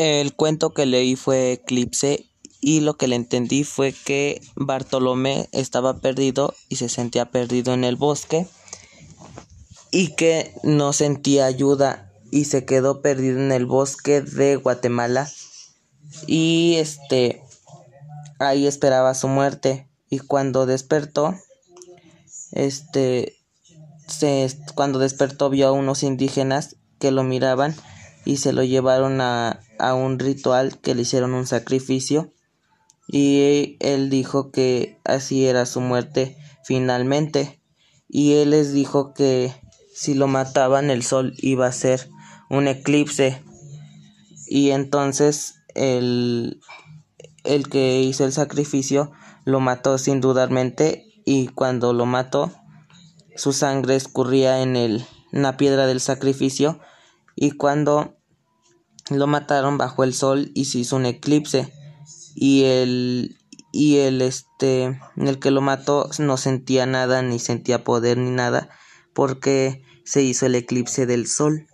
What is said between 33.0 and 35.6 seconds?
y él dijo que así